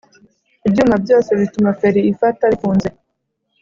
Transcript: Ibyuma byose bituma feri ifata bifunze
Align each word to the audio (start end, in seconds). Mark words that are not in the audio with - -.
Ibyuma 0.67 0.95
byose 1.03 1.29
bituma 1.39 1.71
feri 1.79 2.01
ifata 2.13 2.43
bifunze 2.51 2.87